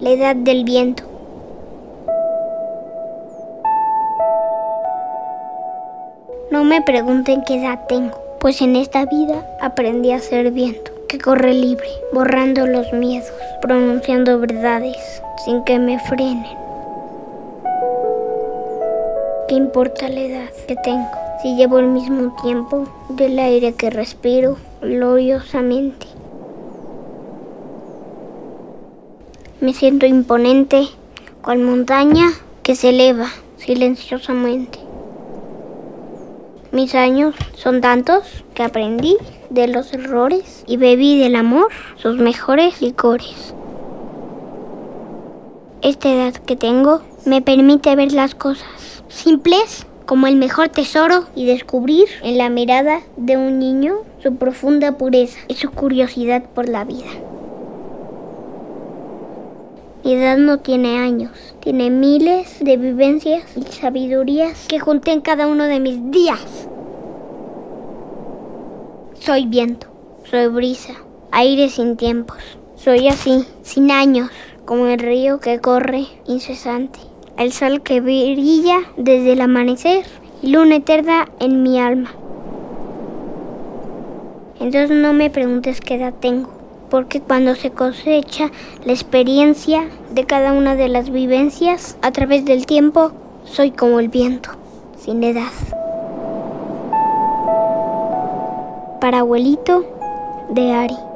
la 0.00 0.10
edad 0.10 0.36
del 0.36 0.64
viento. 0.64 1.02
No 6.52 6.64
me 6.64 6.82
pregunten 6.82 7.42
qué 7.42 7.60
edad 7.60 7.80
tengo, 7.88 8.16
pues 8.40 8.62
en 8.62 8.76
esta 8.76 9.06
vida 9.06 9.44
aprendí 9.60 10.12
a 10.12 10.20
ser 10.20 10.50
viento, 10.52 10.92
que 11.08 11.18
corre 11.18 11.52
libre, 11.52 11.88
borrando 12.12 12.66
los 12.66 12.92
miedos, 12.92 13.32
pronunciando 13.60 14.38
verdades 14.38 14.96
sin 15.44 15.64
que 15.64 15.78
me 15.78 15.98
frenen. 15.98 16.56
¿Qué 19.48 19.56
importa 19.56 20.08
la 20.08 20.20
edad 20.20 20.50
que 20.68 20.76
tengo 20.76 21.10
si 21.42 21.56
llevo 21.56 21.80
el 21.80 21.88
mismo 21.88 22.36
tiempo 22.42 22.84
del 23.08 23.38
aire 23.38 23.72
que 23.72 23.90
respiro 23.90 24.58
gloriosamente? 24.80 26.17
Me 29.60 29.74
siento 29.74 30.06
imponente, 30.06 30.86
cual 31.42 31.58
montaña 31.58 32.30
que 32.62 32.76
se 32.76 32.90
eleva 32.90 33.26
silenciosamente. 33.56 34.78
Mis 36.70 36.94
años 36.94 37.34
son 37.56 37.80
tantos 37.80 38.44
que 38.54 38.62
aprendí 38.62 39.16
de 39.50 39.66
los 39.66 39.92
errores 39.92 40.62
y 40.68 40.76
bebí 40.76 41.18
del 41.18 41.34
amor 41.34 41.72
sus 41.96 42.18
mejores 42.18 42.80
licores. 42.80 43.52
Esta 45.82 46.08
edad 46.08 46.34
que 46.34 46.54
tengo 46.54 47.02
me 47.24 47.42
permite 47.42 47.96
ver 47.96 48.12
las 48.12 48.36
cosas 48.36 49.02
simples 49.08 49.88
como 50.06 50.28
el 50.28 50.36
mejor 50.36 50.68
tesoro 50.68 51.24
y 51.34 51.46
descubrir 51.46 52.06
en 52.22 52.38
la 52.38 52.48
mirada 52.48 53.00
de 53.16 53.36
un 53.36 53.58
niño 53.58 53.96
su 54.22 54.36
profunda 54.36 54.92
pureza 54.92 55.40
y 55.48 55.54
su 55.54 55.72
curiosidad 55.72 56.44
por 56.54 56.68
la 56.68 56.84
vida. 56.84 57.27
Edad 60.10 60.38
no 60.38 60.56
tiene 60.56 60.96
años, 60.96 61.32
tiene 61.60 61.90
miles 61.90 62.60
de 62.60 62.78
vivencias 62.78 63.44
y 63.58 63.62
sabidurías 63.70 64.66
que 64.66 64.80
junté 64.80 65.12
en 65.12 65.20
cada 65.20 65.46
uno 65.46 65.64
de 65.64 65.80
mis 65.80 66.10
días. 66.10 66.66
Soy 69.20 69.44
viento, 69.44 69.86
soy 70.24 70.46
brisa, 70.48 70.94
aire 71.30 71.68
sin 71.68 71.98
tiempos. 71.98 72.38
Soy 72.74 73.08
así, 73.08 73.44
sin 73.60 73.90
años, 73.90 74.30
como 74.64 74.86
el 74.86 74.98
río 74.98 75.40
que 75.40 75.60
corre 75.60 76.06
incesante, 76.26 77.00
el 77.36 77.52
sol 77.52 77.82
que 77.82 78.00
brilla 78.00 78.78
desde 78.96 79.34
el 79.34 79.42
amanecer 79.42 80.06
y 80.40 80.52
luna 80.52 80.76
eterna 80.76 81.28
en 81.38 81.62
mi 81.62 81.78
alma. 81.78 82.12
Entonces 84.58 84.90
no 84.90 85.12
me 85.12 85.28
preguntes 85.28 85.82
qué 85.82 85.96
edad 85.96 86.14
tengo 86.18 86.57
porque 86.90 87.20
cuando 87.20 87.54
se 87.54 87.70
cosecha 87.70 88.50
la 88.84 88.92
experiencia 88.92 89.88
de 90.10 90.24
cada 90.24 90.52
una 90.52 90.74
de 90.74 90.88
las 90.88 91.10
vivencias 91.10 91.96
a 92.02 92.12
través 92.12 92.44
del 92.44 92.66
tiempo, 92.66 93.12
soy 93.44 93.70
como 93.70 94.00
el 94.00 94.08
viento, 94.08 94.50
sin 94.98 95.22
edad. 95.24 95.52
Para 99.00 99.20
abuelito 99.20 99.84
de 100.50 100.72
Ari. 100.72 101.07